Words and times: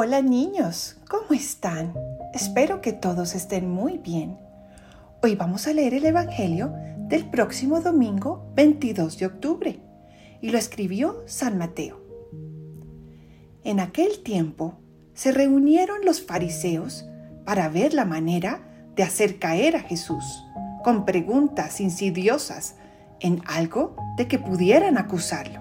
Hola 0.00 0.22
niños, 0.22 0.96
¿cómo 1.10 1.32
están? 1.32 1.92
Espero 2.32 2.80
que 2.80 2.92
todos 2.92 3.34
estén 3.34 3.68
muy 3.68 3.98
bien. 3.98 4.38
Hoy 5.24 5.34
vamos 5.34 5.66
a 5.66 5.72
leer 5.72 5.92
el 5.92 6.06
Evangelio 6.06 6.72
del 6.98 7.28
próximo 7.28 7.80
domingo 7.80 8.48
22 8.54 9.18
de 9.18 9.26
octubre 9.26 9.80
y 10.40 10.50
lo 10.50 10.58
escribió 10.58 11.24
San 11.26 11.58
Mateo. 11.58 12.00
En 13.64 13.80
aquel 13.80 14.22
tiempo 14.22 14.78
se 15.14 15.32
reunieron 15.32 16.04
los 16.04 16.24
fariseos 16.24 17.04
para 17.44 17.68
ver 17.68 17.92
la 17.92 18.04
manera 18.04 18.60
de 18.94 19.02
hacer 19.02 19.40
caer 19.40 19.74
a 19.74 19.80
Jesús 19.80 20.44
con 20.84 21.06
preguntas 21.06 21.80
insidiosas 21.80 22.76
en 23.18 23.42
algo 23.46 23.96
de 24.16 24.28
que 24.28 24.38
pudieran 24.38 24.96
acusarlo. 24.96 25.60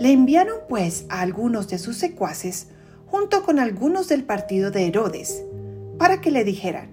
Le 0.00 0.10
enviaron 0.10 0.60
pues 0.70 1.04
a 1.10 1.20
algunos 1.20 1.68
de 1.68 1.76
sus 1.76 1.98
secuaces 1.98 2.68
junto 3.10 3.42
con 3.42 3.58
algunos 3.58 4.08
del 4.08 4.24
partido 4.24 4.70
de 4.70 4.86
Herodes, 4.86 5.44
para 5.98 6.20
que 6.20 6.30
le 6.30 6.44
dijeran, 6.44 6.90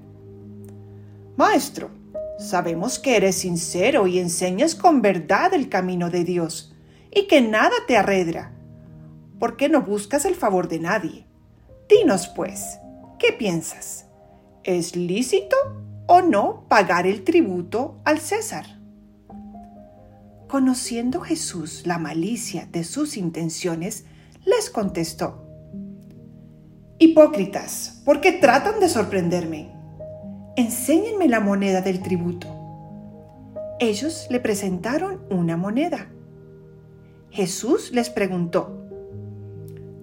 Maestro, 1.36 1.92
sabemos 2.40 2.98
que 2.98 3.16
eres 3.16 3.36
sincero 3.36 4.08
y 4.08 4.18
enseñas 4.20 4.74
con 4.74 5.02
verdad 5.02 5.54
el 5.54 5.70
camino 5.70 6.10
de 6.10 6.24
Dios, 6.24 6.76
y 7.14 7.28
que 7.28 7.42
nada 7.42 7.76
te 7.88 7.96
arredra. 7.96 8.52
¿Por 9.40 9.56
qué 9.56 9.70
no 9.70 9.84
buscas 9.84 10.26
el 10.26 10.36
favor 10.36 10.68
de 10.68 10.80
nadie? 10.80 11.28
Dinos, 11.88 12.28
pues, 12.28 12.80
¿qué 13.20 13.32
piensas? 13.32 14.08
¿Es 14.64 14.96
lícito 14.96 15.56
o 16.08 16.22
no 16.22 16.66
pagar 16.68 17.06
el 17.06 17.24
tributo 17.24 18.00
al 18.04 18.20
César? 18.20 18.66
Conociendo 20.48 21.22
Jesús 21.22 21.84
la 21.86 21.98
malicia 21.98 22.68
de 22.72 22.84
sus 22.84 23.18
intenciones, 23.18 24.06
les 24.46 24.70
contestó, 24.70 25.47
Hipócritas, 27.00 28.02
¿por 28.06 28.22
qué 28.22 28.32
tratan 28.32 28.80
de 28.80 28.90
sorprenderme? 28.90 29.70
Enséñenme 30.56 31.28
la 31.28 31.40
moneda 31.40 31.82
del 31.82 32.02
tributo. 32.02 32.48
Ellos 33.80 34.26
le 34.32 34.40
presentaron 34.40 35.22
una 35.30 35.58
moneda. 35.58 36.08
Jesús 37.30 37.92
les 37.92 38.10
preguntó, 38.10 38.90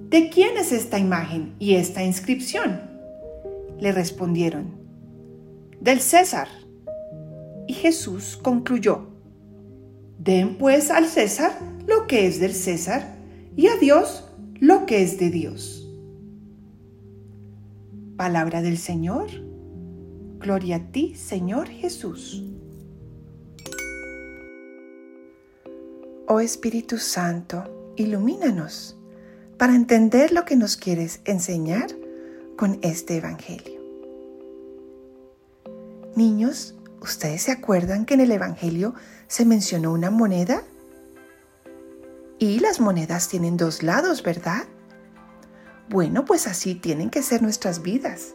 ¿De 0.09 0.29
quién 0.29 0.57
es 0.57 0.71
esta 0.71 1.01
imagen 1.01 1.57
y 1.59 1.75
esta 1.75 2.05
inscripción? 2.05 2.83
Le 3.81 3.91
respondieron, 3.91 4.79
del 5.81 6.01
César. 6.01 6.47
Y 7.67 7.73
Jesús 7.73 8.39
concluyó, 8.41 9.09
Den 10.21 10.59
pues 10.59 10.93
al 10.93 11.07
César 11.07 11.59
lo 11.89 12.07
que 12.07 12.29
es 12.29 12.39
del 12.39 12.55
César 12.55 13.17
y 13.57 13.67
a 13.67 13.77
Dios 13.79 14.31
lo 14.61 14.87
que 14.87 15.03
es 15.03 15.19
de 15.19 15.31
Dios. 15.31 15.84
Palabra 18.17 18.63
del 18.63 18.79
Señor. 18.79 19.27
Gloria 20.39 20.77
a 20.77 20.93
ti, 20.93 21.17
Señor 21.17 21.69
Jesús. 21.69 22.45
Oh 26.29 26.39
Espíritu 26.39 26.99
Santo, 26.99 27.93
ilumínanos 27.97 28.97
para 29.59 29.75
entender 29.75 30.31
lo 30.33 30.45
que 30.45 30.55
nos 30.55 30.77
quieres 30.77 31.23
enseñar 31.25 31.89
con 32.57 32.79
este 32.83 33.17
Evangelio. 33.17 33.81
Niños, 36.15 36.77
¿ustedes 37.01 37.43
se 37.43 37.51
acuerdan 37.51 38.07
que 38.07 38.15
en 38.15 38.21
el 38.21 38.31
Evangelio 38.31 38.95
se 39.27 39.45
mencionó 39.45 39.93
una 39.93 40.13
moneda? 40.13 40.63
Y 42.39 42.61
las 42.61 42.79
monedas 42.79 43.29
tienen 43.29 43.57
dos 43.57 43.83
lados, 43.83 44.23
¿verdad? 44.23 44.69
Bueno, 45.89 46.25
pues 46.25 46.47
así 46.47 46.75
tienen 46.75 47.11
que 47.11 47.23
ser 47.23 47.43
nuestras 47.43 47.83
vidas. 47.83 48.35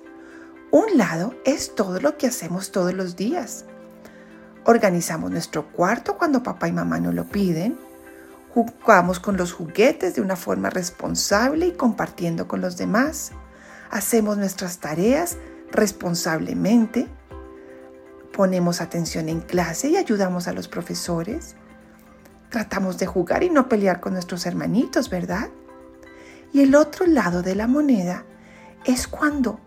Un 0.72 0.98
lado 0.98 1.34
es 1.46 1.74
todo 1.74 2.00
lo 2.00 2.16
que 2.18 2.28
hacemos 2.28 2.72
todos 2.72 2.94
los 2.94 3.16
días. 3.16 3.66
Organizamos 4.66 5.32
nuestro 5.32 5.72
cuarto 5.72 6.16
cuando 6.16 6.44
papá 6.44 6.68
y 6.68 6.72
mamá 6.72 7.00
nos 7.00 7.16
lo 7.16 7.26
piden. 7.26 7.78
Jugamos 8.54 9.20
con 9.20 9.36
los 9.36 9.52
juguetes 9.52 10.16
de 10.16 10.22
una 10.22 10.36
forma 10.36 10.70
responsable 10.70 11.68
y 11.68 11.72
compartiendo 11.72 12.48
con 12.48 12.62
los 12.62 12.78
demás. 12.78 13.32
Hacemos 13.90 14.38
nuestras 14.38 14.78
tareas 14.78 15.38
responsablemente. 15.72 17.08
Ponemos 18.32 18.80
atención 18.80 19.28
en 19.28 19.42
clase 19.42 19.90
y 19.90 19.98
ayudamos 19.98 20.48
a 20.48 20.54
los 20.54 20.68
profesores. 20.68 21.56
Tratamos 22.50 23.00
de 23.00 23.08
jugar 23.08 23.44
y 23.44 23.50
no 23.50 23.68
pelear 23.70 24.00
con 24.00 24.14
nuestros 24.14 24.46
hermanitos, 24.46 25.10
¿verdad? 25.10 25.50
Y 26.52 26.62
el 26.62 26.76
otro 26.76 27.06
lado 27.06 27.42
de 27.42 27.56
la 27.56 27.68
moneda 27.68 28.26
es 28.86 29.08
cuando 29.08 29.60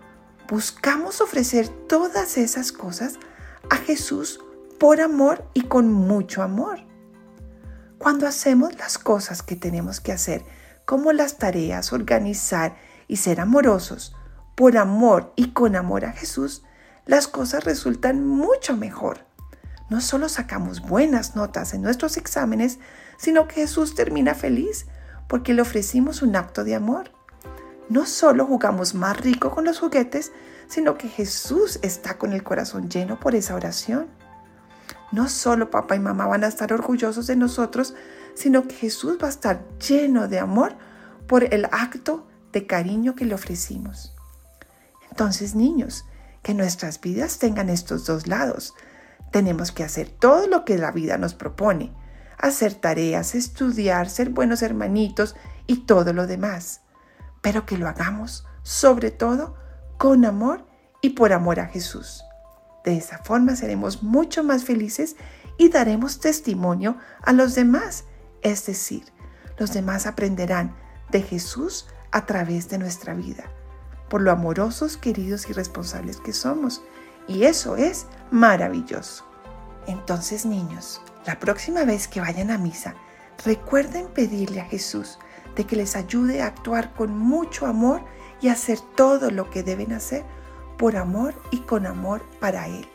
buscamos 0.48 1.20
ofrecer 1.20 1.69
todas 1.69 2.37
esas 2.37 2.72
cosas 2.72 3.19
a 3.70 3.76
Jesús 3.76 4.41
por 4.78 5.00
amor 5.00 5.48
y 5.54 5.62
con 5.62 5.92
mucho 5.92 6.42
amor. 6.42 6.81
Cuando 7.98 8.26
hacemos 8.26 8.76
las 8.78 8.98
cosas 8.98 9.42
que 9.42 9.54
tenemos 9.54 10.00
que 10.00 10.12
hacer, 10.12 10.44
como 10.84 11.12
las 11.12 11.38
tareas, 11.38 11.92
organizar 11.92 12.76
y 13.06 13.16
ser 13.16 13.41
amorosos, 13.41 14.16
por 14.56 14.76
amor 14.76 15.32
y 15.37 15.53
con 15.53 15.76
amor 15.76 16.04
a 16.04 16.12
Jesús, 16.12 16.65
las 17.06 17.28
cosas 17.28 17.65
resultan 17.65 18.26
mucho 18.26 18.76
mejor. 18.76 19.25
No 19.88 20.00
solo 20.00 20.28
sacamos 20.28 20.81
buenas 20.81 21.37
notas 21.37 21.75
en 21.75 21.82
nuestros 21.82 22.16
exámenes, 22.16 22.78
sino 23.19 23.47
que 23.47 23.56
Jesús 23.56 23.94
termina 23.94 24.34
feliz 24.34 24.87
porque 25.28 25.55
le 25.55 25.62
ofrecimos 25.62 26.22
un 26.22 26.37
acto 26.37 26.65
de 26.65 26.75
amor. 26.75 27.10
No 27.88 28.06
solo 28.06 28.47
jugamos 28.47 28.94
más 28.94 29.21
rico 29.21 29.50
con 29.50 29.65
los 29.65 29.78
juguetes, 29.81 30.33
sino 30.69 30.97
que 30.97 31.09
Jesús 31.09 31.78
está 31.83 32.19
con 32.19 32.33
el 32.33 32.43
corazón 32.43 32.88
lleno 32.88 33.21
por 33.21 33.34
esa 33.34 33.55
oración. 33.55 34.06
No 35.10 35.28
solo 35.28 35.71
papá 35.71 35.97
y 35.97 36.00
mamá 36.00 36.27
van 36.27 36.44
a 36.44 36.49
estar 36.49 36.72
orgullosos 36.72 37.27
de 37.27 37.37
nosotros, 37.37 37.94
sino 38.34 38.66
que 38.66 38.75
Jesús 38.75 39.19
va 39.22 39.27
a 39.27 39.31
estar 39.31 39.69
lleno 39.78 40.28
de 40.28 40.38
amor 40.38 40.75
por 41.27 41.53
el 41.53 41.66
acto 41.66 42.27
de 42.53 42.66
cariño 42.66 43.15
que 43.15 43.27
le 43.27 43.34
ofrecimos. 43.34 44.15
Entonces, 45.10 45.54
niños, 45.54 46.06
que 46.43 46.54
nuestras 46.54 47.00
vidas 47.00 47.39
tengan 47.39 47.69
estos 47.69 48.06
dos 48.06 48.27
lados. 48.27 48.75
Tenemos 49.31 49.72
que 49.72 49.84
hacer 49.84 50.09
todo 50.09 50.47
lo 50.47 50.65
que 50.65 50.78
la 50.78 50.91
vida 50.91 51.19
nos 51.19 51.34
propone, 51.34 51.93
hacer 52.38 52.75
tareas, 52.75 53.34
estudiar, 53.34 54.09
ser 54.09 54.31
buenos 54.31 54.62
hermanitos 54.62 55.37
y 55.66 55.84
todo 55.87 56.12
lo 56.12 56.26
demás. 56.26 56.82
Pero 57.41 57.66
que 57.66 57.78
lo 57.78 57.88
hagamos 57.88 58.47
sobre 58.62 59.10
todo 59.10 59.56
con 59.98 60.25
amor 60.25 60.66
y 61.00 61.10
por 61.10 61.32
amor 61.32 61.60
a 61.60 61.66
Jesús. 61.66 62.25
De 62.84 62.97
esa 62.97 63.19
forma 63.19 63.56
seremos 63.56 64.03
mucho 64.03 64.42
más 64.42 64.65
felices 64.65 65.16
y 65.59 65.69
daremos 65.69 66.21
testimonio 66.21 66.97
a 67.22 67.32
los 67.32 67.54
demás. 67.54 68.04
Es 68.42 68.66
decir, 68.66 69.04
los 69.59 69.72
demás 69.72 70.06
aprenderán 70.06 70.75
de 71.10 71.22
Jesús 71.22 71.87
a 72.10 72.26
través 72.26 72.69
de 72.69 72.78
nuestra 72.78 73.15
vida, 73.15 73.44
por 74.09 74.22
lo 74.22 74.32
amorosos, 74.32 74.97
queridos 74.97 75.48
y 75.48 75.53
responsables 75.53 76.19
que 76.19 76.32
somos. 76.32 76.82
Y 77.28 77.44
eso 77.44 77.76
es 77.76 78.06
maravilloso. 78.31 79.31
Entonces, 79.87 80.47
niños, 80.47 81.00
la 81.26 81.38
próxima 81.38 81.84
vez 81.84 82.09
que 82.09 82.20
vayan 82.20 82.50
a 82.50 82.59
misa, 82.59 82.94
recuerden 83.44 84.06
pedirle 84.09 84.60
a 84.60 84.66
Jesús 84.66 85.19
de 85.56 85.65
que 85.65 85.76
les 85.76 85.97
ayude 85.97 86.43
a 86.43 86.47
actuar 86.47 86.93
con 86.94 87.16
mucho 87.16 87.66
amor 87.66 88.03
y 88.41 88.48
hacer 88.48 88.81
todo 88.97 89.31
lo 89.31 89.50
que 89.50 89.62
deben 89.62 89.92
hacer 89.92 90.25
por 90.78 90.97
amor 90.97 91.34
y 91.50 91.59
con 91.59 91.87
amor 91.87 92.22
para 92.41 92.66
Él. 92.66 92.88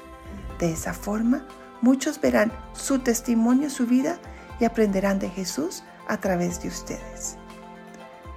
De 0.59 0.71
esa 0.71 0.93
forma, 0.93 1.47
muchos 1.81 2.19
verán 2.19 2.51
su 2.73 2.99
testimonio, 2.99 3.69
su 3.69 3.85
vida 3.85 4.17
y 4.59 4.65
aprenderán 4.65 5.19
de 5.19 5.29
Jesús 5.29 5.83
a 6.07 6.17
través 6.17 6.61
de 6.61 6.69
ustedes. 6.69 7.37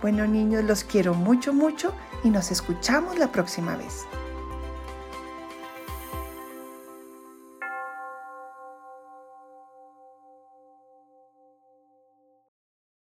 Bueno 0.02 0.26
niños, 0.26 0.64
los 0.64 0.84
quiero 0.84 1.14
mucho, 1.14 1.52
mucho 1.52 1.94
y 2.24 2.30
nos 2.30 2.50
escuchamos 2.50 3.18
la 3.18 3.32
próxima 3.32 3.76
vez. 3.76 4.06